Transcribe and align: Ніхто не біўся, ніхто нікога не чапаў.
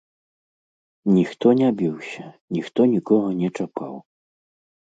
Ніхто 1.17 1.47
не 1.59 1.69
біўся, 1.81 2.25
ніхто 2.57 2.81
нікога 2.97 3.29
не 3.43 3.49
чапаў. 3.57 3.93